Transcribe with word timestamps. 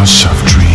House 0.00 0.24
of 0.24 0.46
Dreams 0.46 0.69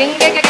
Thank 0.00 0.49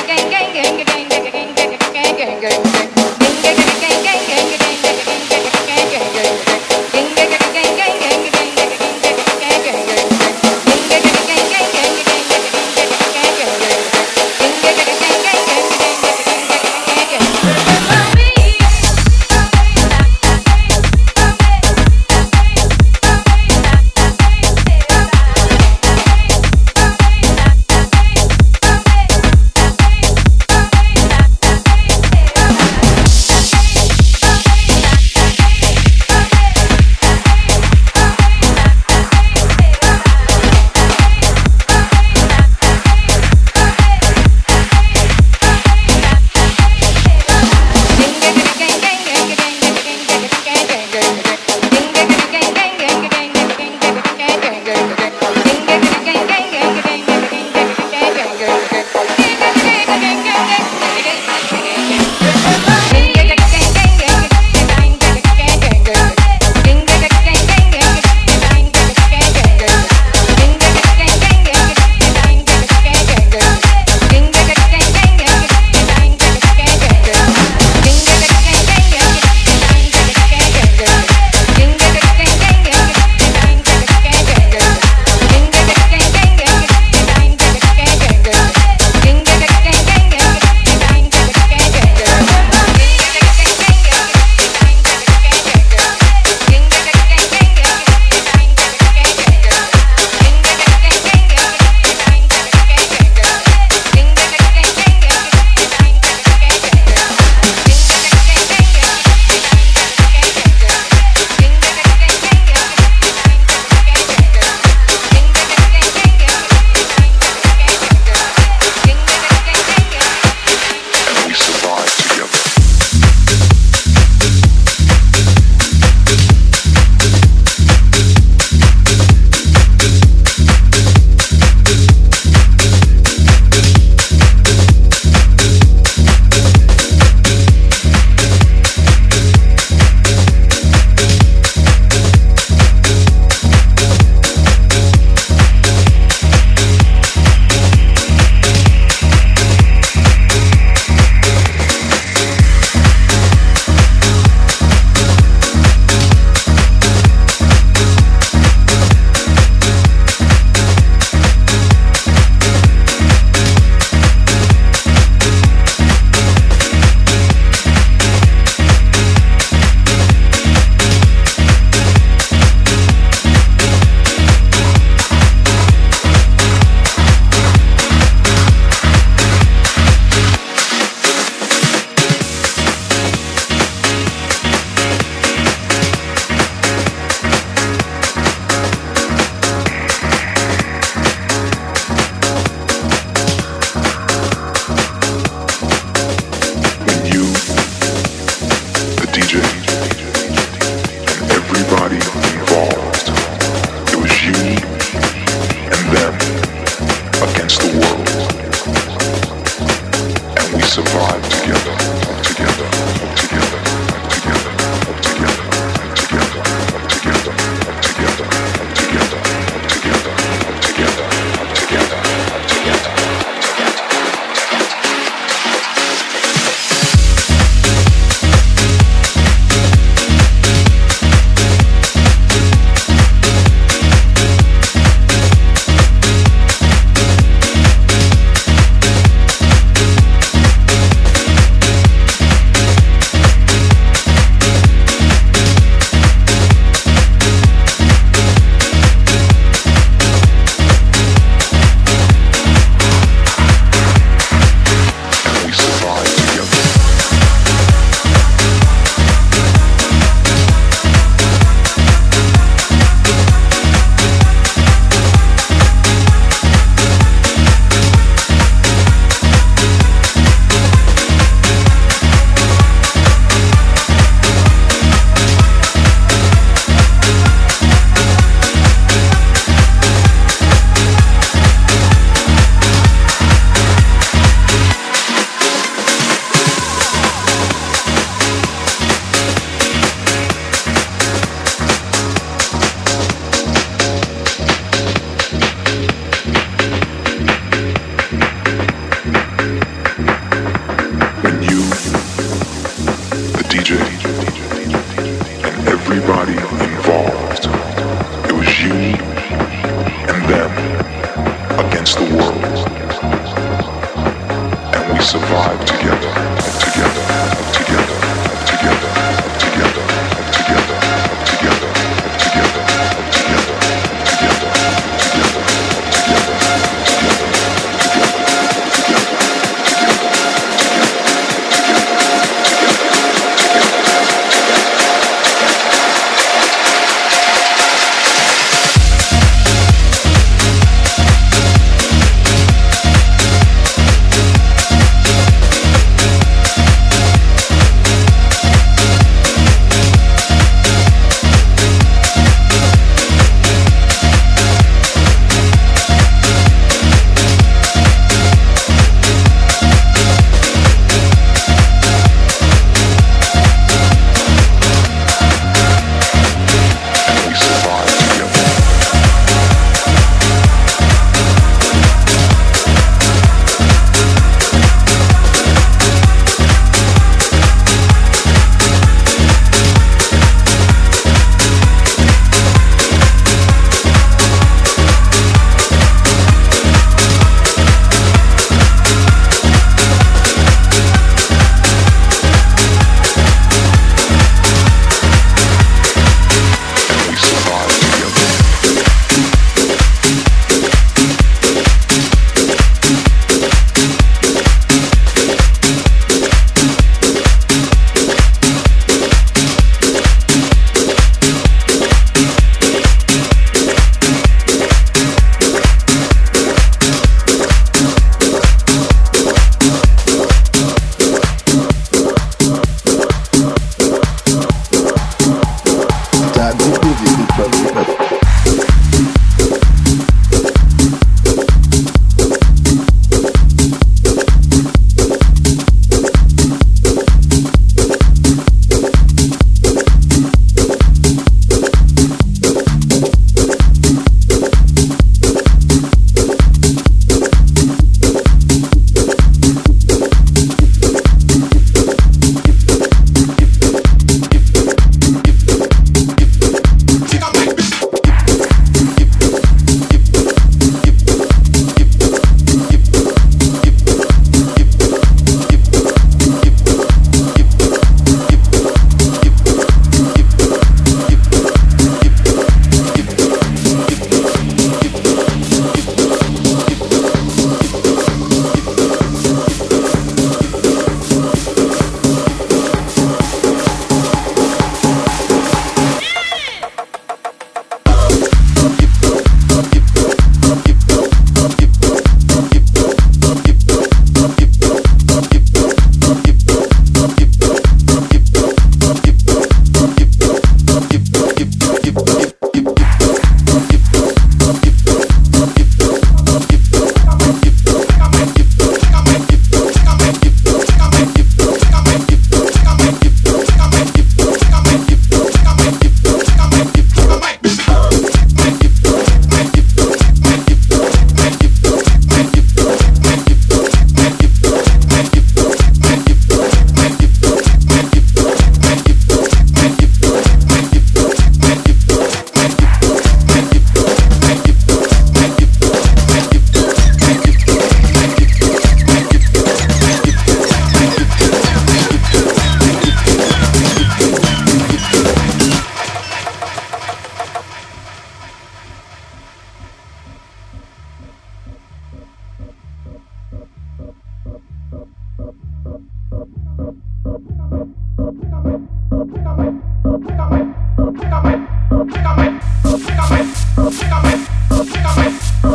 Pick 563.70 563.82
a 563.82 564.00
it. 564.04 564.28
Pick 564.66 564.84
a 564.84 564.92
it. 565.06 565.14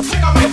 Pick 0.09 0.23
a 0.23 0.39
it. 0.39 0.44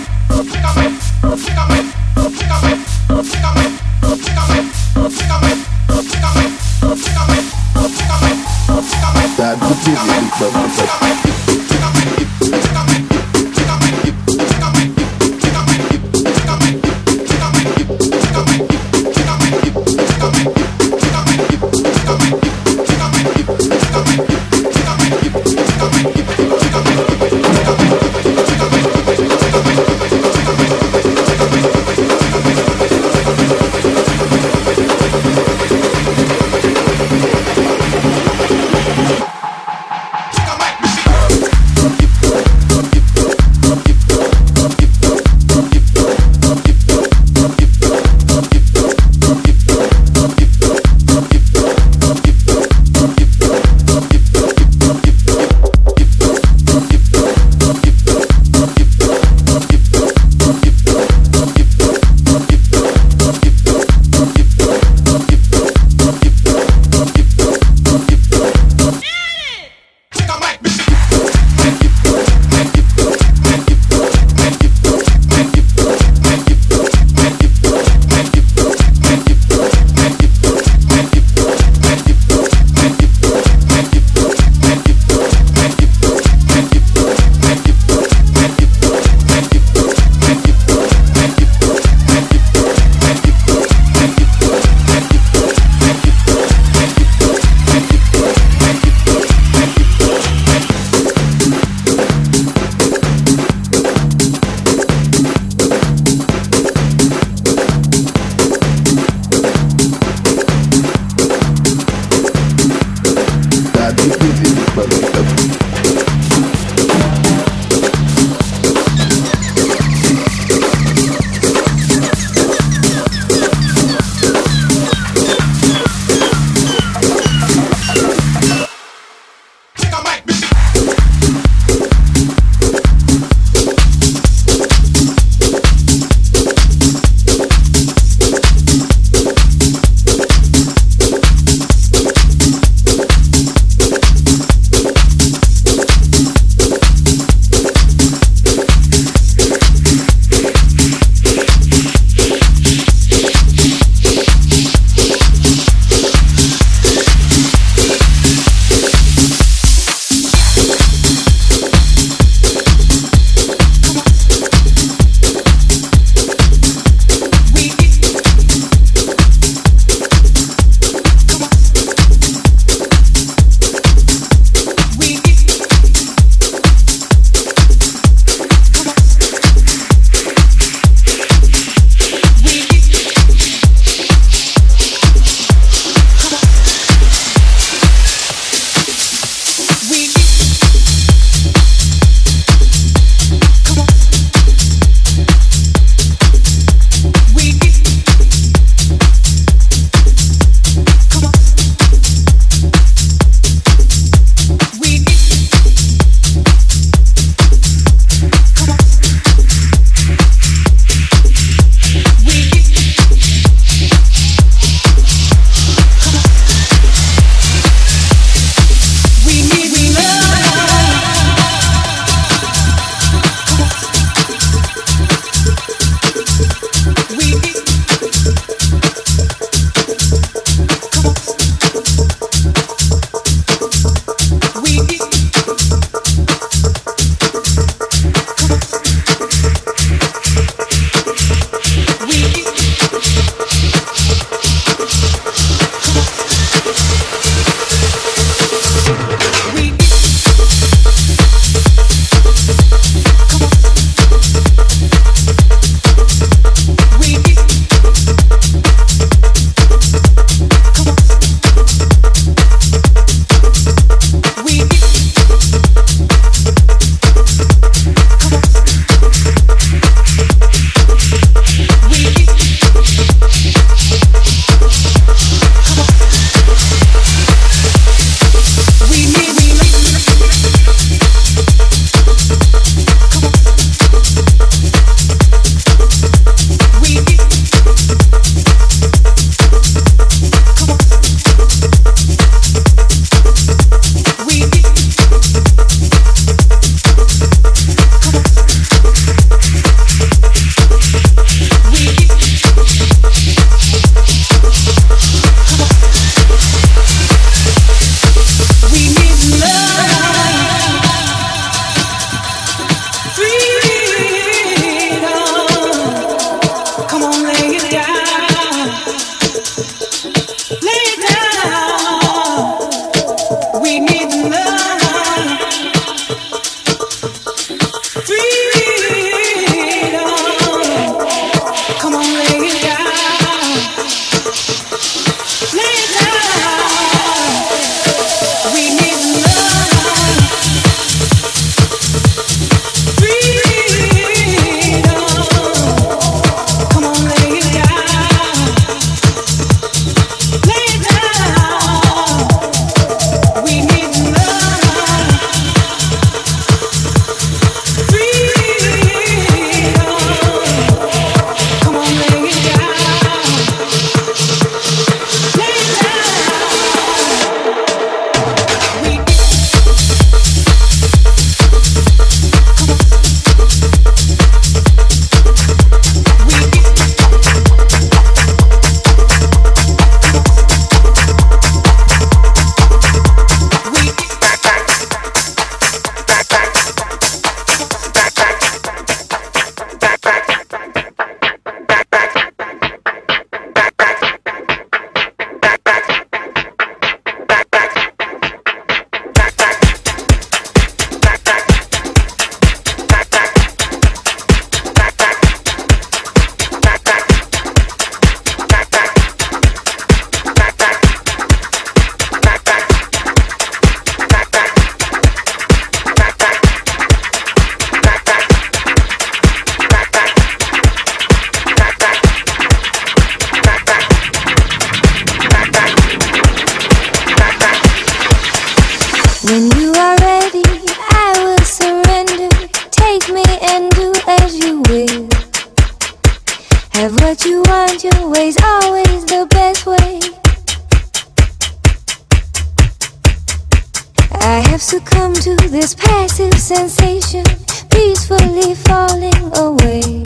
falling 448.55 449.23
away. 449.37 450.03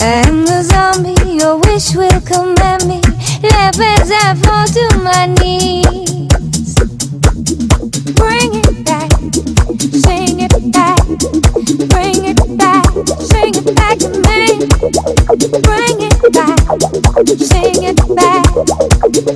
I 0.00 0.24
am 0.26 0.44
the 0.44 0.62
zombie 0.62 1.14
your 1.40 1.56
wish 1.58 1.94
will 1.94 2.20
come 2.20 2.54
at 2.58 2.84
me. 2.84 3.00
Laugh 3.42 3.78
as 3.80 4.10
I 4.10 4.34
fall 4.42 4.66
to 4.66 4.84
my 5.02 5.26
knees. 5.40 6.74
Bring 8.14 8.54
it 8.60 8.84
back, 8.84 9.10
sing 10.04 10.40
it 10.40 10.56
back, 10.72 11.04
bring 11.92 12.24
it 12.24 12.40
back, 12.58 12.84
sing 13.30 13.54
it 13.54 13.74
back 13.74 13.98
to 13.98 14.08
me. 14.28 14.40
Bring 15.68 15.98
it 16.08 16.18
back, 16.32 16.60
sing 17.38 17.82
it 17.82 18.00
back, 18.14 18.44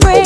bring 0.01 0.18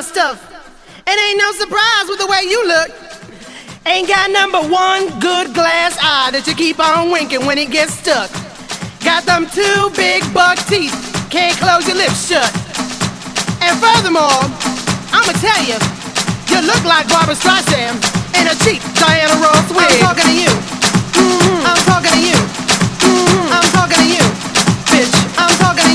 my 0.00 0.06
stuff. 0.06 0.40
It 1.06 1.12
ain't 1.12 1.36
no 1.36 1.52
surprise 1.52 2.06
with 2.08 2.20
the 2.20 2.26
way 2.26 2.48
you 2.48 2.56
look. 2.64 2.88
Ain't 3.84 4.08
got 4.08 4.30
number 4.32 4.60
one 4.64 5.12
good 5.20 5.52
glass 5.52 5.92
eye 6.00 6.32
that 6.32 6.48
you 6.48 6.54
keep 6.56 6.80
on 6.80 7.12
winking 7.12 7.44
when 7.44 7.60
it 7.60 7.68
gets 7.68 7.92
stuck. 8.00 8.32
Got 9.04 9.28
them 9.28 9.44
two 9.44 9.92
big 9.92 10.24
buck 10.32 10.56
teeth, 10.72 10.96
can't 11.28 11.52
close 11.60 11.84
your 11.84 12.00
lips 12.00 12.32
shut. 12.32 12.48
And 13.60 13.76
furthermore, 13.76 14.40
I'ma 15.12 15.36
tell 15.36 15.62
you, 15.68 15.76
you 16.48 16.58
look 16.64 16.80
like 16.88 17.04
Barbra 17.12 17.36
Streisand 17.36 18.00
in 18.40 18.48
a 18.48 18.56
cheap 18.64 18.80
Diana 18.96 19.36
Ross 19.36 19.68
wig. 19.68 19.84
I'm 19.84 20.16
talking 20.16 20.32
to 20.32 20.36
you. 20.48 20.52
Mm-hmm. 21.12 21.68
I'm 21.68 21.82
talking 21.84 22.14
to 22.16 22.22
you. 22.24 22.38
Mm-hmm. 23.04 23.52
I'm 23.52 23.68
talking 23.76 24.00
to 24.00 24.08
you. 24.08 24.24
Bitch, 24.88 25.12
I'm 25.36 25.52
talking 25.60 25.89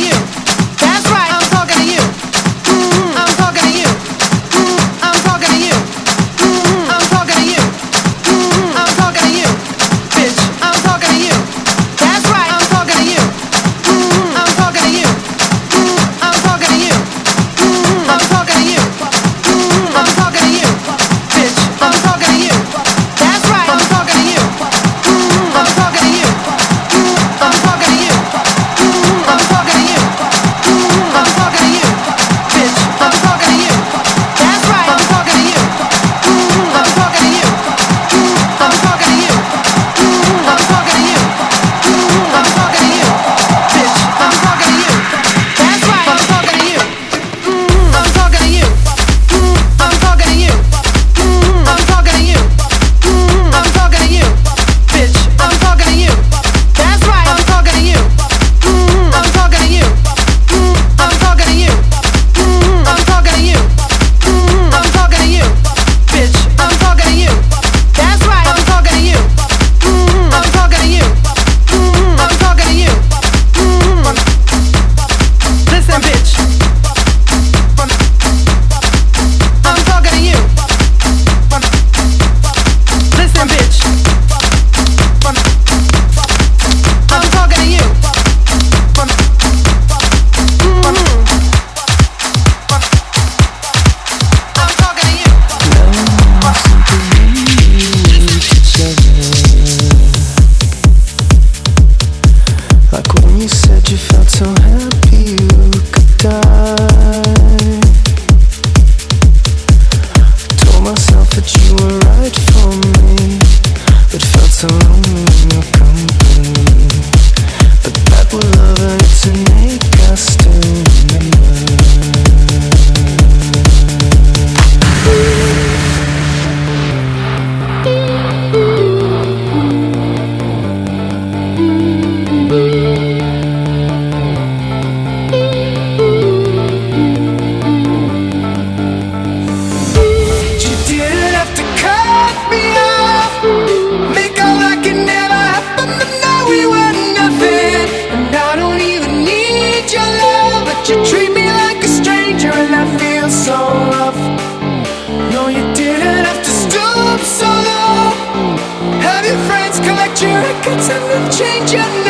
could 160.63 160.79
tell 160.79 161.07
them 161.07 161.29
change 161.31 161.73
your 161.73 162.04